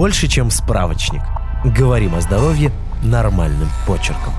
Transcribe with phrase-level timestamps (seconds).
[0.00, 1.20] больше, чем справочник.
[1.62, 4.32] Говорим о здоровье нормальным почерком.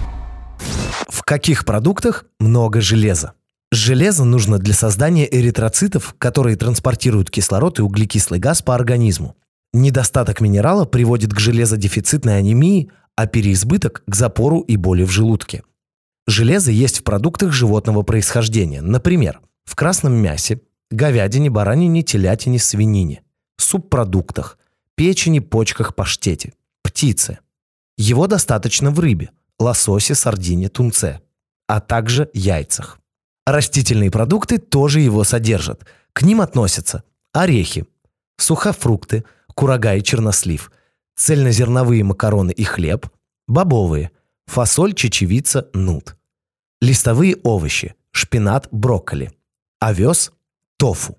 [1.07, 3.33] В каких продуктах много железа?
[3.71, 9.35] Железо нужно для создания эритроцитов, которые транспортируют кислород и углекислый газ по организму.
[9.71, 15.61] Недостаток минерала приводит к железодефицитной анемии, а переизбыток– к запору и боли в желудке.
[16.25, 20.59] Железо есть в продуктах животного происхождения, например, в красном мясе,
[20.89, 23.21] говядине, баранине, телятине, свинине,
[23.57, 24.57] субпродуктах,
[25.01, 27.39] печени, почках, паштете, птице.
[27.97, 31.21] Его достаточно в рыбе, лососе, сардине, тунце,
[31.67, 32.99] а также яйцах.
[33.47, 35.87] Растительные продукты тоже его содержат.
[36.13, 37.87] К ним относятся орехи,
[38.37, 39.23] сухофрукты,
[39.55, 40.71] курага и чернослив,
[41.15, 43.07] цельнозерновые макароны и хлеб,
[43.47, 44.11] бобовые,
[44.45, 46.15] фасоль, чечевица, нут,
[46.79, 49.31] листовые овощи, шпинат, брокколи,
[49.79, 50.31] овес,
[50.77, 51.17] тофу.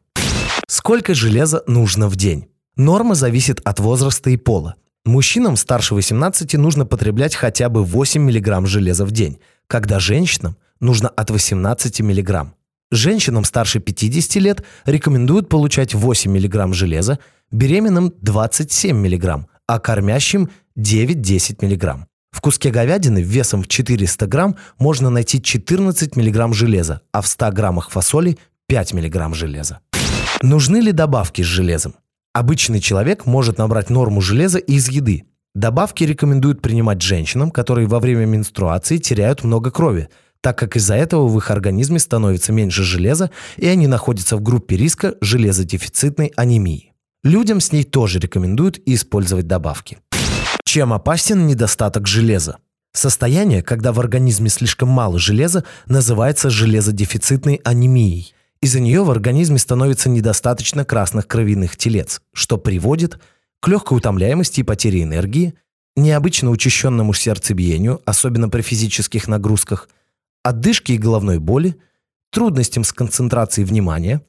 [0.69, 2.52] Сколько железа нужно в день?
[2.77, 4.77] Норма зависит от возраста и пола.
[5.05, 11.11] Мужчинам старше 18 нужно потреблять хотя бы 8 мг железа в день, когда женщинам нужно
[11.11, 12.55] от 18 мг.
[12.91, 17.19] Женщинам старше 50 лет рекомендуют получать 8 мг железа,
[17.51, 22.07] беременным 27 мг, а кормящим 9-10 мг.
[22.31, 27.51] В куске говядины весом в 400 грамм можно найти 14 мг железа, а в 100
[27.53, 29.81] граммах фасоли 5 мг железа.
[30.41, 31.95] Нужны ли добавки с железом?
[32.35, 35.25] Обычный человек может набрать норму железа из еды.
[35.55, 40.09] Добавки рекомендуют принимать женщинам, которые во время менструации теряют много крови,
[40.41, 44.79] так как из-за этого в их организме становится меньше железа, и они находятся в группе
[44.79, 46.95] риска железодефицитной анемии.
[47.23, 49.99] Людям с ней тоже рекомендуют использовать добавки.
[50.65, 52.57] Чем опасен недостаток железа?
[52.95, 58.35] Состояние, когда в организме слишком мало железа, называется железодефицитной анемией.
[58.63, 63.19] Из-за нее в организме становится недостаточно красных кровяных телец, что приводит
[63.61, 65.55] к легкой утомляемости и потере энергии,
[65.97, 69.89] необычно учащенному сердцебиению, особенно при физических нагрузках–
[70.43, 71.77] отдышке и головной боли,
[72.31, 74.23] трудностям с концентрацией внимания,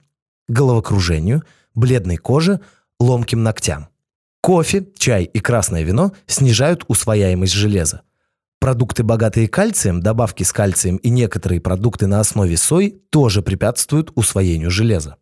[0.48, 1.44] головокружению,
[1.74, 2.60] бледной коже,
[3.00, 3.88] ломким ногтям.
[4.42, 8.02] Кофе, чай и красное вино снижают усвояемость железа.
[8.64, 14.72] Продукты, богатые кальцием, добавки с кальцием и некоторые продукты на основе сои тоже препятствуют усвоению
[14.72, 15.18] железа.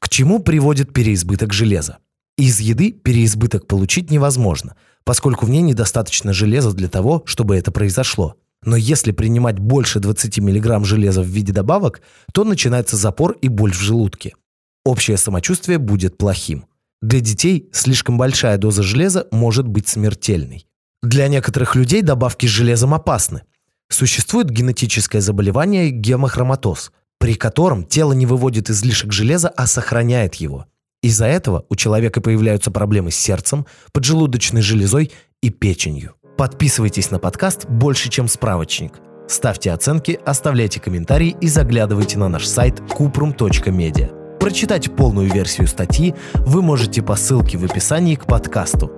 [0.00, 1.98] К чему приводит переизбыток железа?
[2.38, 8.36] Из еды переизбыток получить невозможно, поскольку в ней недостаточно железа для того, чтобы это произошло.
[8.64, 12.00] Но если принимать больше 20 мг железа в виде добавок,
[12.32, 14.32] то начинается запор и боль в желудке.
[14.86, 16.64] Общее самочувствие будет плохим.
[17.02, 20.64] Для детей слишком большая доза железа может быть смертельной.
[21.02, 23.42] Для некоторых людей добавки с железом опасны.
[23.88, 30.66] Существует генетическое заболевание гемохроматоз, при котором тело не выводит излишек железа, а сохраняет его.
[31.00, 36.14] Из-за этого у человека появляются проблемы с сердцем, поджелудочной железой и печенью.
[36.36, 38.94] Подписывайтесь на подкаст «Больше, чем справочник».
[39.28, 44.38] Ставьте оценки, оставляйте комментарии и заглядывайте на наш сайт kuprum.media.
[44.38, 48.97] Прочитать полную версию статьи вы можете по ссылке в описании к подкасту.